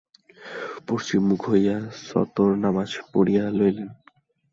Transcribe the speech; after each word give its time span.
পশ্চিম 0.87 1.21
মুখ 1.29 1.41
হইয়া 1.49 1.75
সত্বর 2.07 2.49
নামাজ 2.63 2.89
পড়িয়া 3.11 3.43
লইলেন। 3.57 3.89